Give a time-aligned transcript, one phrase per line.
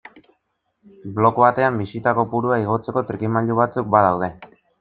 [1.19, 4.35] Blog batean bisita kopurua igotzeko trikimailu batzuk badaude.